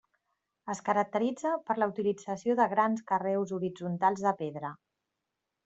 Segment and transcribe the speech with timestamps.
[0.73, 4.77] Es caracteritza per la utilització de grans carreus horitzontals de pedra.